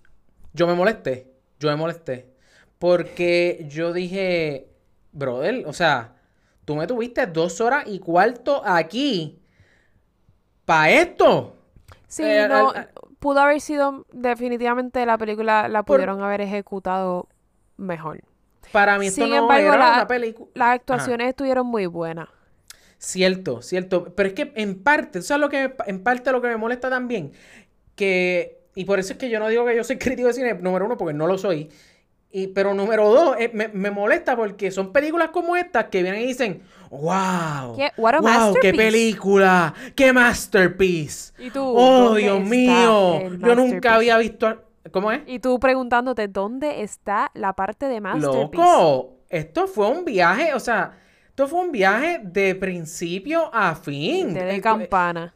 [0.53, 2.33] Yo me molesté, yo me molesté.
[2.79, 4.67] Porque yo dije,
[5.11, 6.15] brother, o sea,
[6.65, 9.39] tú me tuviste dos horas y cuarto aquí.
[10.65, 11.57] ¿Para esto?
[12.07, 16.41] Sí, Eh, no, al- al- pudo haber sido definitivamente la película la Por- pudieron haber
[16.41, 17.27] ejecutado
[17.77, 18.21] mejor.
[18.71, 20.49] Para mí esto Sin no embargo, era la- una película.
[20.55, 22.29] Las actuaciones estuvieron muy buenas.
[22.97, 24.13] Cierto, cierto.
[24.15, 26.89] Pero es que en parte, ¿sabes lo que me- en parte lo que me molesta
[26.89, 27.33] también?
[27.95, 30.53] Que, y por eso es que yo no digo que yo soy crítico de cine,
[30.55, 31.69] número uno, porque no lo soy.
[32.31, 36.21] Y, pero número dos, eh, me, me molesta porque son películas como estas que vienen
[36.21, 37.91] y dicen, wow, ¿Qué?
[37.97, 38.85] What a wow, qué masterpiece".
[38.91, 41.33] película, qué masterpiece.
[41.37, 41.61] ¿Y tú?
[41.61, 45.21] Oh, ¿Dónde Dios mío, yo nunca había visto, ¿cómo es?
[45.27, 48.55] Y tú preguntándote dónde está la parte de Masterpiece.
[48.63, 54.33] Loco, esto fue un viaje, o sea, esto fue un viaje de principio a fin.
[54.33, 55.33] De, Eh, campana.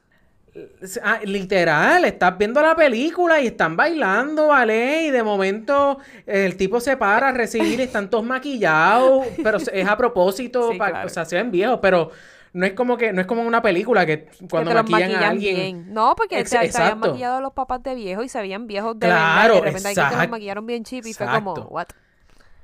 [1.03, 5.03] Ah, literal, estás viendo la película y están bailando, ¿vale?
[5.03, 9.57] Y de momento eh, el tipo se para a recibir y están todos maquillados, pero
[9.59, 11.05] es a propósito, Sí, pa- claro.
[11.05, 12.09] o sea, se ven viejos, pero
[12.53, 15.27] no es como que no es como una película que cuando que los maquillan, a
[15.27, 15.55] maquillan alguien.
[15.55, 15.93] bien.
[15.93, 18.99] No, porque Ex- te habían maquillado a los papás de viejo y se veían viejos
[18.99, 19.49] de Claro, verdad.
[19.51, 21.87] Y de repente aquí te los maquillaron bien cheap y fue como, what?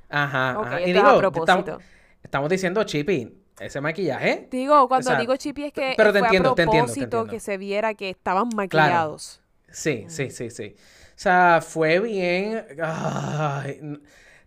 [0.08, 0.80] Ajá, Ok, ajá.
[0.84, 1.74] Y es a digo, propósito.
[1.74, 1.82] estamos,
[2.22, 4.50] estamos diciendo chippy, ese maquillaje.
[4.50, 6.96] Digo, cuando O sea, digo chippy es que pero te fue entiendo, a te entiendo,
[6.96, 7.32] te propósito entiendo.
[7.32, 9.42] que se viera que estaban maquillados.
[9.70, 10.74] Sí, sí, sí, sí.
[10.78, 12.64] O sea, fue bien.
[12.82, 13.80] ay,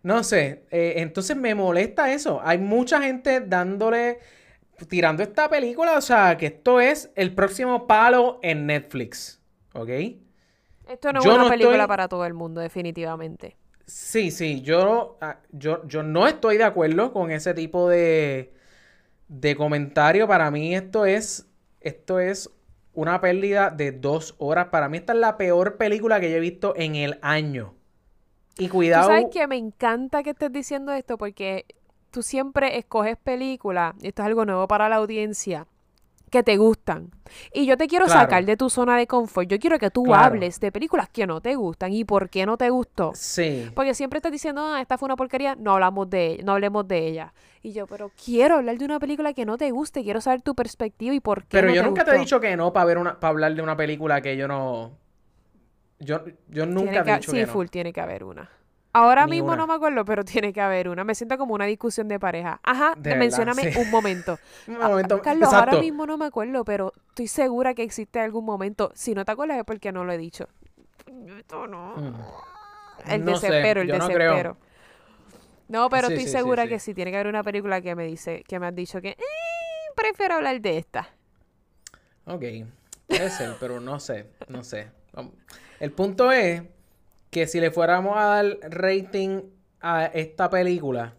[0.03, 0.65] no sé.
[0.71, 2.39] eh, entonces me molesta eso.
[2.43, 4.19] Hay mucha gente dándole.
[4.89, 5.97] Tirando esta película.
[5.97, 9.41] O sea, que esto es el próximo palo en Netflix.
[9.73, 9.89] ¿Ok?
[10.87, 13.57] Esto no es una no película estoy- para todo el mundo, definitivamente.
[13.85, 14.61] Sí, sí.
[14.61, 18.53] Yo, ah, yo, yo no estoy de acuerdo con ese tipo de,
[19.29, 20.27] de comentario.
[20.27, 21.47] Para mí, esto es.
[21.81, 22.51] Esto es
[22.93, 24.67] una pérdida de dos horas.
[24.69, 27.75] Para mí, esta es la peor película que yo he visto en el año.
[28.57, 29.03] Y Tú cuidado.
[29.03, 31.65] sabes que me encanta que estés diciendo esto porque
[32.17, 35.67] tú siempre escoges películas, esto es algo nuevo para la audiencia,
[36.31, 37.11] que te gustan.
[37.53, 38.21] Y yo te quiero Claro.
[38.21, 39.47] sacar de tu zona de confort.
[39.47, 40.25] Yo quiero que tú Claro.
[40.25, 43.11] hables de películas que no te gustan y por qué no te gustó.
[43.13, 43.69] Sí.
[43.75, 46.87] Porque siempre estás diciendo, ah, esta fue una porquería, no hablamos de ella, no hablemos
[46.87, 47.33] de ella.
[47.61, 50.55] Y yo, pero quiero hablar de una película que no te guste, quiero saber tu
[50.55, 52.85] perspectiva y por qué Pero no yo te nunca te he dicho que no para
[52.87, 54.97] ver una, para hablar de una película que yo no.
[55.99, 57.53] Yo, yo nunca he que- dicho sí, que no.
[57.53, 58.49] full, tiene que haber una.
[58.97, 59.57] Ahora Ni mismo una.
[59.57, 61.03] no me acuerdo, pero tiene que haber una.
[61.03, 62.59] Me siento como una discusión de pareja.
[62.63, 63.69] Ajá, De verdad, sí.
[63.77, 64.39] un momento.
[64.67, 65.69] Un Ah, momento- Carlos, exacto.
[65.71, 68.91] ahora mismo no me acuerdo, pero estoy segura que existe algún momento.
[68.95, 70.47] Si no te acuerdas es porque no lo he dicho.
[71.37, 71.93] Esto no.
[73.05, 73.25] El Mm.
[73.35, 74.57] Sé, desespero, el yo desespero.
[75.67, 76.69] No, pero Sí, estoy sí, segura sí.
[76.69, 79.09] que sí tiene que haber una película que me dice, que me has dicho que
[79.09, 79.17] "Eh,
[79.95, 81.09] prefiero hablar de esta.
[82.25, 82.43] Ok,
[83.07, 84.89] puede ser, pero no sé, no sé.
[85.79, 86.63] El punto es
[87.29, 89.41] que si le fuéramos a dar rating
[89.81, 91.13] a esta película,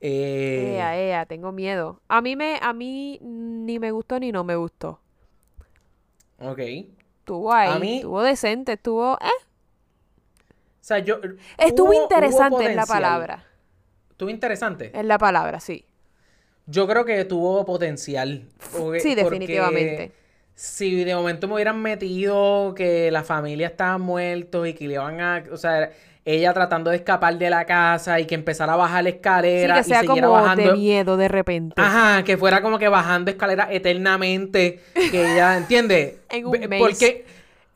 [0.00, 2.00] eh, Ea, ea, tengo miedo.
[2.08, 5.00] A mí me, a mí ni me gustó ni no me gustó.
[6.38, 6.58] ok.
[6.58, 9.26] Estuvo ahí, mí- estuvo decente, estuvo, eh,
[10.80, 11.18] O sea, yo...
[11.58, 13.44] estuvo hubo- hubo interesante en la palabra.
[14.10, 14.92] Estuvo interesante.
[14.94, 15.84] En la palabra, sí.
[16.66, 18.44] Yo creo que tuvo potencial.
[18.72, 20.12] porque- Sí, porque definitivamente.
[20.58, 25.20] Si de momento me hubieran metido que la familia estaba muertos y que le iban
[25.20, 25.44] a.
[25.52, 25.90] O sea,
[26.24, 29.74] ella tratando de escapar de la casa y que empezara a bajar la Sí, escalera
[29.74, 30.72] que y sea siguiera como bajando.
[30.72, 31.74] de miedo de repente.
[31.80, 34.80] Ajá, que fuera como que bajando escaleras eternamente.
[34.94, 36.14] Que ella, ¿entiendes?
[36.30, 36.78] En un maze.
[36.78, 37.06] Porque.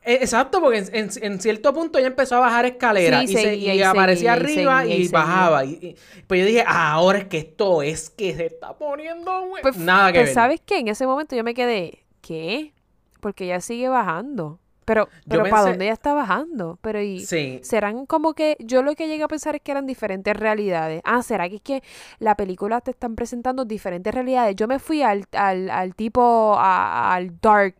[0.03, 3.37] eh, Exacto, porque en, en- en cierto punto ella empezó a bajar escaleras Sí, y,
[3.37, 5.63] se- y y aparecía seguía, y arriba y, y bajaba.
[5.65, 9.45] Y, y- pues yo dije, "Ah, ahora es que esto es que se está poniendo,
[9.47, 9.61] güey.
[9.61, 10.33] Pues, Nada que pues, ver.
[10.33, 10.79] ¿sabes qué?
[10.79, 12.73] En ese momento yo me quedé, ¿qué?
[13.19, 14.59] Porque ella sigue bajando.
[14.85, 16.77] Pero, pero ¿para dónde ella está bajando?
[16.81, 17.59] Pero y Sí.
[17.63, 21.01] serán como que yo lo que llegué a pensar es que eran diferentes realidades.
[21.05, 21.83] Ah, ¿será que es que
[22.19, 24.55] la película te están presentando diferentes realidades?
[24.55, 27.75] Yo me fui al, al, al tipo, a- al Dark,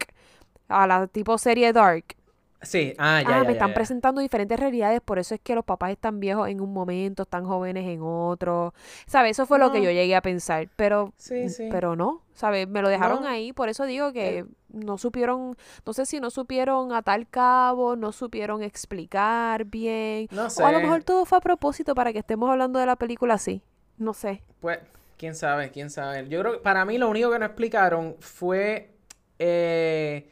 [0.69, 2.15] a la tipo serie Dark.
[2.63, 3.73] Sí, ah, ya, ah, ya, me ya, están ya.
[3.73, 7.43] presentando diferentes realidades, por eso es que los papás están viejos en un momento, están
[7.45, 8.73] jóvenes en otro.
[9.07, 9.31] ¿Sabes?
[9.31, 11.67] Eso fue lo que yo llegué a pensar, pero Sí, sí.
[11.71, 12.67] pero no, ¿sabes?
[12.67, 13.27] Me lo dejaron No.
[13.27, 18.11] ahí, por eso digo que no supieron, no sé si no supieron atar cabo, no
[18.11, 20.83] supieron explicar bien, No o a lo sé.
[20.83, 23.63] mejor todo fue a propósito para que estemos hablando de la película así,
[23.97, 24.43] no sé.
[24.59, 24.79] Pues,
[25.17, 26.27] quién sabe, quién sabe.
[26.29, 28.91] Yo creo que para mí lo único que no explicaron fue
[29.39, 30.29] eh,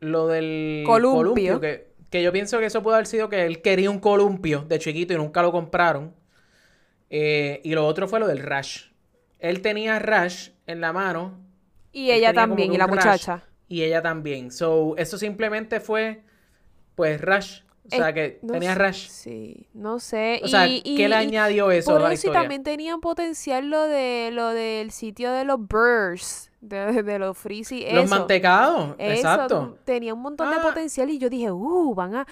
[0.00, 1.60] lo del Columpio.
[1.60, 4.78] que, que yo pienso que eso puede haber sido que él quería un columpio de
[4.78, 6.14] chiquito y nunca lo compraron.
[7.10, 8.86] Eh, y lo otro fue lo del rash.
[9.38, 11.38] Él tenía rash en la mano
[11.92, 13.44] Y ella también, y la rash, muchacha.
[13.68, 14.50] Y ella también.
[14.50, 16.22] So, eso simplemente fue,
[16.94, 17.60] pues, rash.
[17.86, 19.06] O sea, Eh, que no tenía rash.
[19.08, 20.40] Sí, no sé.
[20.42, 22.40] O sea, y, ¿qué le y- añadió eso Por a la eso y historia?
[22.40, 27.84] también tenían potencial lo de lo del sitio de los Burrs, de, de los Freezy,
[27.92, 28.14] Los eso.
[28.14, 29.78] mantecados, Eso, exacto.
[29.84, 30.62] tenía un montón de Ah.
[30.62, 32.26] potencial y yo dije, uh, van a...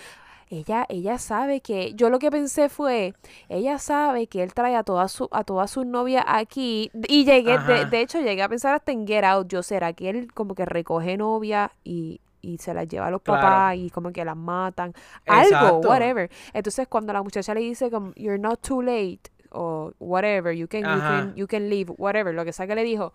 [0.50, 3.14] Ella, ella sabe que, yo lo que pensé fue,
[3.48, 7.58] ella sabe que él trae a todas su, a todas sus novias aquí y llegué,
[7.58, 10.54] de, de hecho llegué a pensar hasta en Get Out, yo será que él como
[10.54, 13.40] que recoge novias y, y se las lleva a los Claro.
[13.40, 14.92] papás y como que las matan,
[15.26, 15.88] algo, Exacto.
[15.88, 16.30] whatever.
[16.52, 19.20] Entonces cuando la muchacha le dice como, you're not too late
[19.54, 22.84] o whatever, you can, you can, you can leave, whatever, lo que sea que le
[22.84, 23.12] dijo,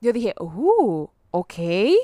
[0.00, 1.54] yo dije, uh, ok,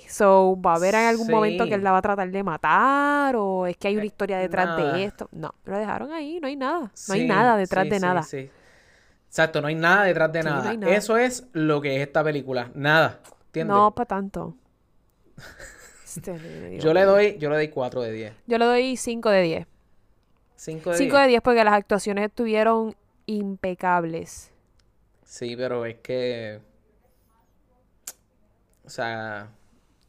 [0.08, 3.36] so va a haber en algún momento que él la va a tratar de matar
[3.36, 4.92] o es que hay una historia detrás nada.
[4.92, 5.28] de esto.
[5.32, 8.22] No, lo dejaron ahí, no hay nada, no hay nada detrás sí, de nada.
[9.26, 10.94] Exacto, no hay nada detrás de no nada.
[10.94, 12.70] Eso es lo que es esta película.
[12.74, 13.20] Nada.
[13.46, 13.74] ¿Entiendes?
[13.74, 14.56] No, para tanto.
[16.14, 18.32] Este, yo le doy, yo le doy 4 de 10.
[18.46, 19.66] Yo le doy 5 de 10.
[20.56, 21.22] 5 de 5 10.
[21.22, 22.94] de 10 porque las actuaciones estuvieron
[23.26, 24.50] impecables.
[25.24, 26.60] Sí, pero es que.
[28.84, 29.48] O sea,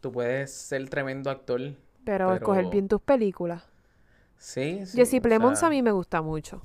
[0.02, 1.62] tú puedes ser tremendo actor.
[2.04, 3.63] Pero, escoger Pero- bien tus películas.
[4.38, 4.97] Sí, sí.
[4.97, 6.62] Jesse Plemons sea, a mí me gusta mucho.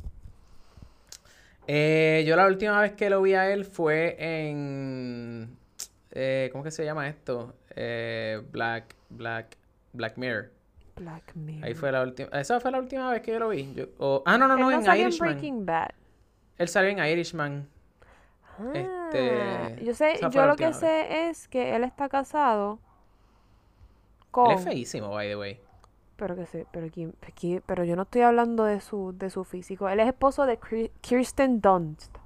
[1.68, 5.56] eh, yo la última vez que lo vi a él fue en.
[6.10, 7.54] eh, ¿Cómo que se llama esto?
[7.76, 8.96] Eh, Black.
[9.10, 9.56] Black.
[9.92, 10.50] Black Mirror.
[10.96, 11.64] Black Mirror.
[11.64, 12.28] Ahí fue la última.
[12.40, 13.72] Esa fue la última vez que yo lo vi.
[13.74, 15.30] Yo- ah, no, no, Él no, en salió en Irishman.
[15.32, 15.90] Breaking Bad.
[16.58, 17.68] Él salió en Irishman.
[18.74, 20.76] Este, Ah, yo sé, yo lo que vez.
[20.76, 22.80] sé es que él está casado
[24.20, 25.60] Él con es feísimo, by the way.
[26.16, 29.44] pero que sé, pero quién- aquí- pero yo no estoy hablando de su de su
[29.44, 29.88] físico.
[29.88, 30.58] Él es esposo de
[31.00, 32.16] Kirsten Dunst.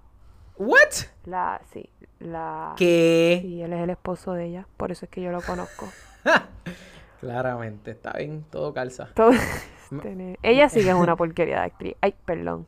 [0.56, 1.06] ¿What?
[1.26, 3.40] La sí, la ¿Qué?
[3.42, 5.86] Sí, él es el esposo de ella, por eso es que yo lo conozco.
[7.20, 9.08] Claramente, está bien, todo calza.
[9.14, 9.32] Todo-
[10.42, 11.94] ella sí que es una porquería de actriz.
[12.00, 12.66] Ay, perdón.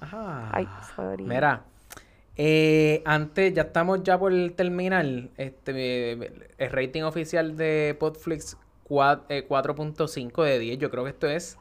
[0.00, 0.50] Ajá.
[0.52, 1.24] Ay, sorry.
[1.24, 1.28] Ah.
[1.28, 1.62] Mira,
[2.36, 5.04] eh, antes, ya estamos ya por terminar.
[5.36, 8.56] Este, el rating oficial de Podflix
[8.88, 10.78] cua- eh, 4.5 de 10.
[10.78, 11.58] Yo creo que esto es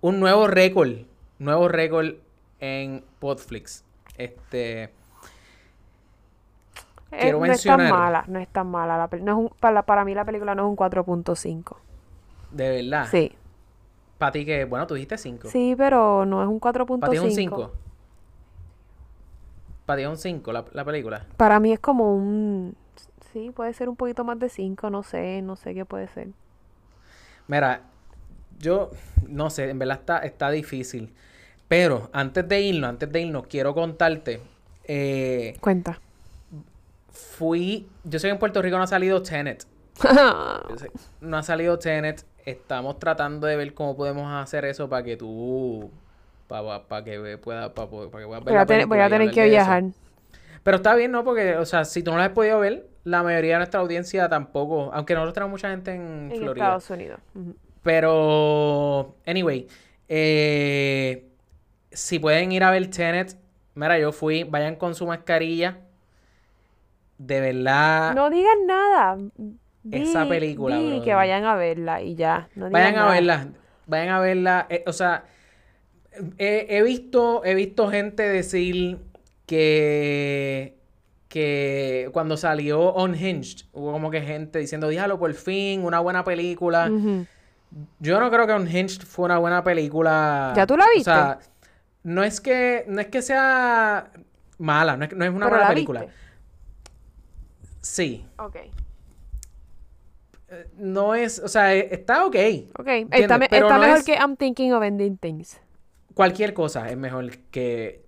[0.00, 0.90] un nuevo récord.
[1.38, 2.14] Nuevo récord
[2.60, 3.84] en Podflix.
[4.16, 4.90] Este,
[7.12, 8.96] Eh, quiero no es tan mala, no es tan mala.
[8.96, 11.76] La, no es un- para, para mí la película no es un 4.5.
[12.50, 13.08] de verdad.
[13.10, 13.32] Sí.
[14.18, 15.48] Para ti que, bueno, tú dijiste 5.
[15.50, 17.00] Sí, pero no es un 4.5.
[17.00, 17.72] Para ti es un 5.
[19.86, 21.26] Para ti es un 5 la, la película.
[21.36, 22.74] Para mí es como un...
[23.32, 26.28] Sí, puede ser un poquito más de 5, no sé, no sé qué puede ser.
[27.48, 27.82] Mira,
[28.60, 28.90] yo
[29.28, 31.12] no sé, en verdad está, está difícil.
[31.66, 34.40] Pero antes de irnos, antes de irnos, quiero contarte.
[34.84, 35.98] eh, Cuenta.
[37.10, 37.88] fui.
[38.04, 39.66] Yo sé que en Puerto Rico no ha salido Tenet.
[41.20, 42.24] No ha salido Tenet.
[42.44, 45.90] Estamos tratando de ver cómo podemos hacer eso para que tú.
[46.48, 49.40] Para que ve- pueda, para, que puedas ver voy, a tener, voy a tener que
[49.40, 49.50] eso.
[49.50, 49.84] viajar.
[50.62, 51.24] Pero está bien, ¿no?
[51.24, 54.28] Porque, o sea, si tú no la has podido ver, la mayoría de nuestra audiencia
[54.28, 54.90] tampoco.
[54.92, 56.64] Aunque nosotros tenemos mucha gente en, En Florida.
[56.64, 57.20] Estados Unidos.
[57.82, 59.66] Pero, anyway,
[60.08, 61.28] eh,
[61.90, 63.36] si pueden ir a ver Tenet,
[63.74, 65.78] mira, yo fui, vayan con su mascarilla.
[67.18, 69.18] De verdad, No digan nada.
[69.90, 72.48] Esa película, di que vayan a verla y ya.
[72.54, 73.48] No vayan a verla,
[73.86, 74.66] vayan a verla.
[74.70, 75.24] eh, o sea,
[76.38, 78.98] he, he visto, he visto gente decir
[79.46, 80.76] que,
[81.28, 86.90] que cuando salió Unhinged, hubo como que gente diciendo, díjalo por fin, una buena película.
[87.98, 90.52] Yo no creo que Unhinged fue una buena película.
[90.56, 91.04] ¿Ya tú la O viste?
[91.04, 91.40] sea,
[92.04, 94.10] no es que, no es que sea
[94.58, 96.00] mala, no es, no es una Pero buena la película.
[96.02, 96.14] viste.
[97.80, 98.24] Sí.
[98.38, 98.56] Ok.
[100.76, 102.36] No es, o sea, eh, está ok.
[102.78, 105.60] Ok, está, me- Pero está no mejor es- que I'm thinking of ending things.
[106.14, 108.04] Cualquier cosa es mejor que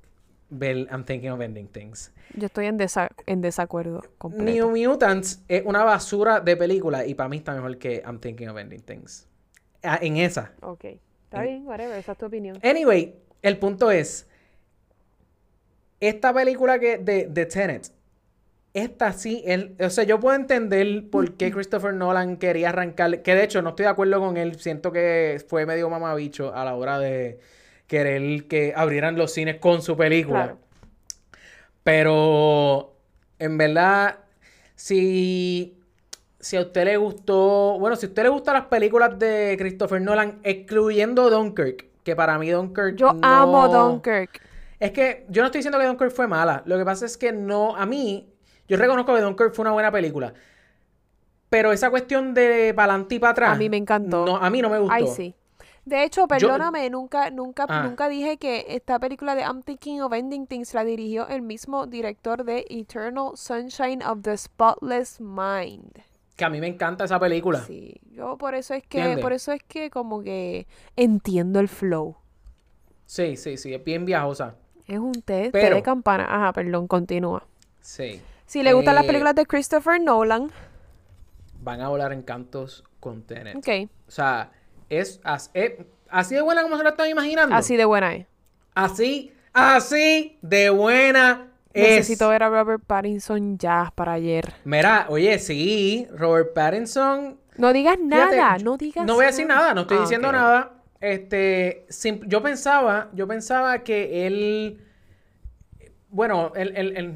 [0.48, 2.12] ver I'm Thinking of Ending Things.
[2.34, 4.70] Yo estoy en, desa- en desacuerdo completo.
[4.70, 8.48] New Mutants es una basura de película y para mí está mejor que I'm Thinking
[8.48, 9.26] of Ending Things.
[9.82, 10.52] Ah, en esa.
[10.62, 10.84] Ok,
[11.24, 12.56] está bien, whatever, esa es tu opinión.
[12.62, 14.28] Anyway, el punto es,
[16.00, 17.90] esta película que de, de Tenet,
[18.76, 23.34] esta sí, él, o sea, yo puedo entender por qué Christopher Nolan quería arrancar, que
[23.34, 26.74] de hecho no estoy de acuerdo con él, siento que fue medio mamabicho a la
[26.74, 27.38] hora de
[27.86, 30.42] querer que abrieran los cines con su película.
[30.44, 30.58] Claro.
[31.84, 32.92] Pero
[33.38, 34.16] en verdad,
[34.74, 35.78] si,
[36.40, 40.00] si a usted le gustó, bueno, si a usted le gustan las películas de Christopher
[40.00, 44.40] Nolan, excluyendo Dunkirk, que para mí Dunkirk Yo no- amo Dunkirk.
[44.78, 47.32] Es que yo no estoy diciendo que Dunkirk fue mala, lo que pasa es que
[47.32, 48.28] no, a mí,
[48.68, 50.32] yo reconozco que Dunkirk fue una buena película.
[51.48, 53.50] Pero esa cuestión de para adelante y para atrás.
[53.52, 54.26] A mí me encantó.
[54.26, 54.94] No, a mí no me gustó.
[54.94, 55.34] Ay, sí.
[55.84, 57.84] De hecho, perdóname, nunca, nunca, Ah.
[57.84, 61.86] nunca dije que esta película de I'm Thinking of Ending Things la dirigió el mismo
[61.86, 65.92] director de Eternal Sunshine of the Spotless Mind.
[66.34, 67.60] Que a mí me encanta esa película.
[67.60, 69.22] Sí, yo por eso es que, ¿Entiendes?
[69.22, 72.16] por eso es que como que entiendo el flow.
[73.06, 74.56] Sí, sí, sí, es bien viajosa.
[74.88, 76.26] Es un té, té Pero- de campana.
[76.28, 77.44] Ajá, perdón, continúa.
[77.80, 78.20] Sí.
[78.46, 80.50] Si le gustan las Eh, películas de Christopher Nolan,
[81.62, 83.56] Van a volar encantos con Tenet.
[83.56, 84.52] ok, O sea,
[84.88, 85.72] es, as- es
[86.08, 87.54] así de buena como se lo están imaginando.
[87.56, 88.26] así de buena es.
[88.74, 91.96] Así, así de buena es.
[91.96, 94.54] Necesito ver a Robert Pattinson ya para ayer.
[94.64, 99.74] Mira, oye, sí, Robert Pattinson No digas nada, no digas No voy a decir nada,
[99.74, 100.72] no estoy Ah, diciendo nada.
[101.00, 101.86] Este,
[102.26, 104.80] yo pensaba, yo pensaba que él,
[106.10, 107.14] bueno, él, él- él-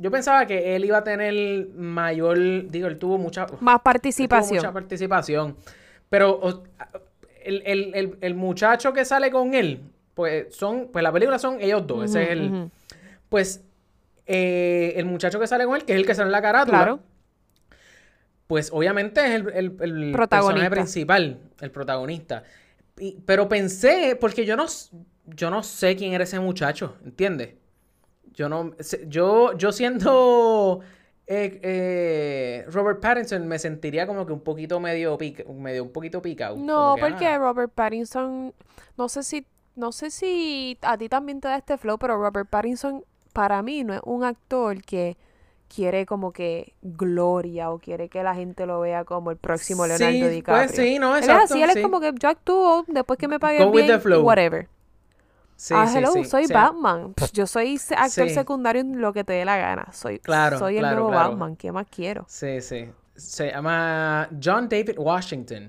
[0.00, 2.38] yo pensaba que él iba a tener mayor,
[2.70, 4.56] digo, él tuvo mucha, Más tuvo participación.
[4.56, 5.56] mucha participación,
[6.08, 6.62] pero o-
[7.44, 9.80] el, el- el- el muchacho que sale con él,
[10.14, 12.70] pues son, pues la película son ellos dos, ese es el,
[13.28, 13.62] pues
[14.26, 16.78] eh, el muchacho que sale con él, que es el que sale en la carátula,
[16.78, 17.00] Claro.
[18.46, 22.42] pues obviamente es el, el- el personaje principal, el protagonista.
[22.98, 24.66] Y- pero pensé, porque yo no,
[25.26, 27.50] yo no sé quién era ese muchacho, ¿entiendes?
[28.38, 28.70] Yo no,
[29.08, 30.78] yo, yo siendo
[31.26, 36.22] eh, eh, Robert Pattinson me sentiría como que un poquito medio pica, medio un poquito
[36.22, 36.56] picado.
[36.56, 38.54] No, que, porque ah, Robert Pattinson,
[38.96, 42.48] no sé si, no sé si a ti también te da este flow, pero Robert
[42.48, 45.16] Pattinson para mí no es un actor que
[45.66, 50.12] quiere como que gloria o quiere que la gente lo vea como el próximo Leonardo
[50.12, 50.64] sí, DiCaprio.
[50.64, 51.54] Pues sí, no, él es exacto.
[51.54, 51.78] así, él sí.
[51.80, 54.68] es como que yo actúo después que me paguen bien, whatever.
[55.60, 56.46] Sí, ah, hello, sí, soy.
[56.46, 57.14] Batman.
[57.14, 59.92] Pff, Yo soy actor secundario en lo que te dé la gana.
[59.92, 61.30] Soy, Claro, soy el claro, nuevo claro.
[61.30, 61.56] Batman.
[61.56, 62.24] ¿Qué más quiero?
[62.28, 62.88] Sí, sí.
[63.16, 65.68] Se llama John David Washington.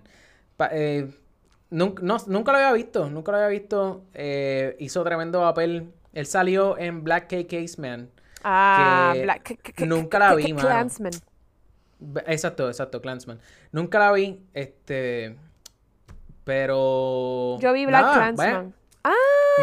[0.57, 1.09] Pa- eh,
[1.71, 4.03] nunca, no- nunca lo había visto, nunca lo había visto.
[4.13, 5.91] Eh, hizo tremendo papel.
[6.13, 8.11] Él salió en Black Case Man.
[8.43, 10.53] Ah, Que Black, nunca la vi.
[10.53, 11.13] Clansman.
[12.27, 13.39] Exacto, exacto, Clansman.
[13.71, 15.35] Nunca la vi, este.
[16.43, 17.57] Pero.
[17.59, 18.73] Yo vi Black Clansman.
[19.03, 19.13] Ah,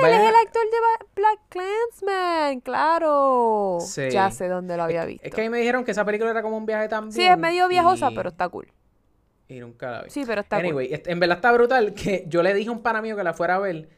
[0.04, 3.78] él es el actor de Black Clansman, claro.
[3.80, 4.10] Sí.
[4.10, 5.26] Ya sé dónde lo había visto.
[5.26, 7.12] Es que a mí me dijeron que esa película era como un viaje también.
[7.12, 8.72] sí, es medio viejosa, y- pero está cool.
[9.48, 10.10] Y nunca la vi.
[10.10, 12.82] Sí, pero está Anyway, este- en verdad está brutal que yo le dije a un
[12.82, 13.88] pana mío que la fuera a ver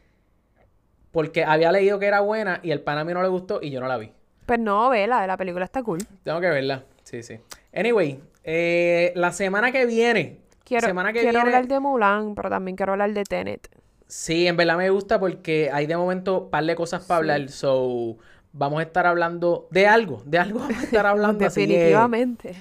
[1.10, 3.80] porque había leído que era buena y el pana mío no le gustó y yo
[3.80, 4.08] no la vi.
[4.08, 4.14] cool.
[4.46, 5.98] Pues no, vela, la película está cool.
[6.22, 6.84] Tengo que verla.
[7.02, 7.38] Sí, sí.
[7.74, 10.40] Anyway, eh, la semana que viene.
[10.64, 11.48] Quiero, semana que quiero viene.
[11.56, 13.68] hablar de Mulan, pero también quiero hablar de Tenet.
[14.08, 17.30] Sí, en verdad me gusta porque hay de momento par de cosas para Sí.
[17.30, 17.48] hablar.
[17.50, 18.16] So,
[18.52, 20.22] vamos a estar hablando de algo.
[20.24, 21.46] De algo vamos a estar hablando.
[21.46, 22.54] así que Definitivamente.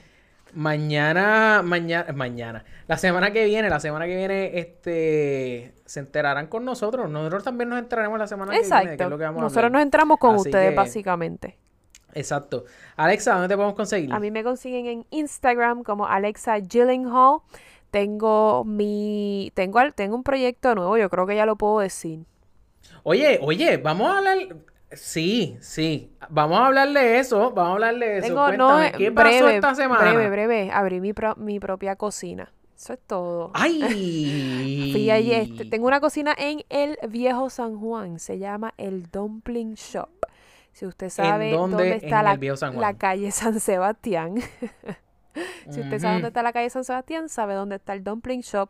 [0.54, 2.66] Mañana, mañana, mañana.
[2.88, 7.10] La semana que viene, la semana que viene, este, se enterarán con nosotros.
[7.10, 9.10] Nosotros también nos enteraremos la semana que viene, que es Exacto.
[9.10, 11.58] lo que vamos a Nosotros nos entramos con Así ustedes, que- básicamente.
[12.14, 12.66] Exacto.
[12.96, 14.12] Alexa, ¿dónde te podemos conseguir?
[14.12, 17.40] A mí me consiguen en Instagram como Alexa Gyllenhaal.
[17.92, 22.26] Tengo mi, tengo, al- tengo un proyecto nuevo, yo creo que ya lo puedo decir.
[23.04, 24.38] Oye, oye, vamos a hablar.
[24.92, 26.12] Sí, sí.
[26.30, 27.52] Vamos a hablar de eso.
[27.52, 28.28] Vamos a hablar de eso.
[28.28, 30.02] Tengo, Cuéntame, no, ¿qué pasó esta semana?
[30.14, 30.72] breve, breve.
[30.72, 32.52] Abrí mi, pro- mi propia cocina.
[32.76, 33.52] Eso es todo.
[33.54, 34.90] ¡Ay!
[34.94, 38.20] Fui este, tengo una cocina en el viejo San Juan.
[38.20, 40.10] Se llama el Dumpling Shop.
[40.72, 41.96] Si usted sabe dónde?
[41.96, 44.36] está En la, el viejo San la calle San Sebastián.
[45.70, 48.70] si usted sabe dónde está la calle San Sebastián, sabe dónde está el Dumpling Shop.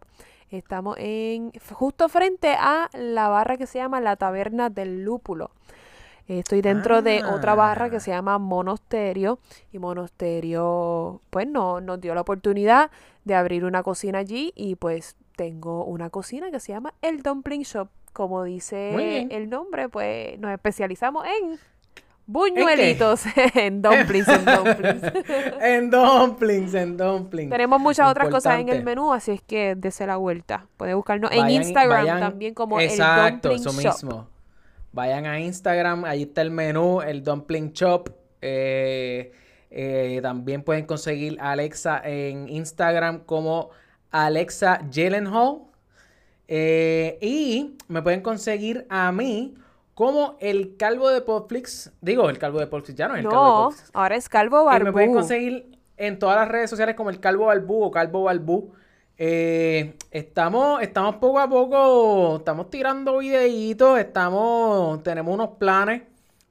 [0.50, 5.52] Estamos en justo frente a la barra que se llama la Taberna del Lúpulo.
[6.28, 7.90] Estoy dentro de otra barra Ah.
[7.90, 9.40] que se llama Monasterio
[9.72, 12.92] y Monasterio pues no, nos dio la oportunidad
[13.24, 17.62] de abrir una cocina allí y pues tengo una cocina que se llama El Dumpling
[17.62, 17.90] Shop.
[18.14, 21.60] Como dice el nombre, pues nos especializamos en
[22.28, 23.24] buñuelitos,
[23.56, 25.04] en dumplings, en dumplings.
[25.62, 27.50] en dumplings, en dumplings.
[27.50, 30.68] Tenemos muchas otras cosas en el menú, así es que dese la vuelta.
[30.78, 33.94] Pueden buscarnos en Instagram vayan- también como Exacto, el Dumpling eso Shop.
[34.04, 34.28] mismo.
[34.92, 38.10] Vayan a Instagram, ahí está el menú, el Dumpling Shop.
[38.42, 39.32] Eh,
[39.70, 43.70] eh, también pueden conseguir a Alexa en Instagram como
[44.12, 45.60] Alexa Gyllenhaal.
[46.48, 49.54] Eh, y me pueden conseguir a mí
[49.98, 51.92] como el calvo de Popflix.
[52.02, 53.90] Digo, el calvo de Popflix, ya no es el calvo de Popflix.
[53.96, 55.20] ahora es Calvo Y me pueden Barbú.
[55.22, 58.74] conseguir en todas las redes sociales como el Calvo Balbú o Calvo Balbú.
[59.18, 66.04] Eh, estamos, estamos poco a poco, estamos tirando videitos, estamos, tenemos unos planes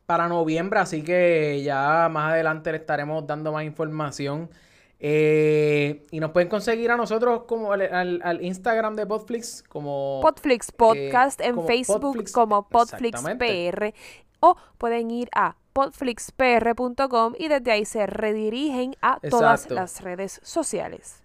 [0.07, 4.51] para noviembre, así que ya más adelante le estaremos dando más información.
[4.99, 10.21] Eh, y nos pueden conseguir a nosotros como al, al- al Instagram de Podflix como
[10.23, 13.21] Podflix Podcast en como Facebook Podflix- como Podflix.
[13.23, 13.93] PR
[14.41, 21.23] o pueden ir a podflixpr.com y desde ahí se redirigen a todas las redes sociales.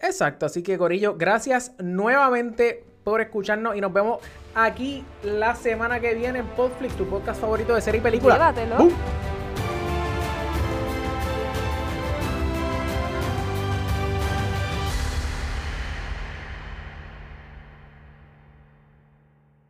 [0.00, 4.20] Exacto, así que Corillo, gracias nuevamente por escucharnos y nos vemos
[4.54, 8.34] aquí la semana que viene en Podflix, tu podcast favorito de serie y película.
[8.34, 8.76] Llévatelo.
[8.78, 8.90] ¡Bum!